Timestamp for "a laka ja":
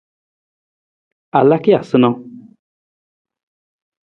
1.37-1.81